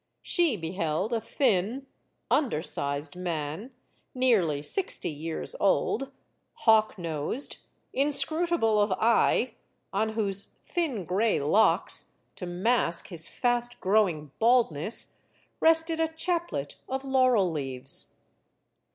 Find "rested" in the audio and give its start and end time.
15.59-15.99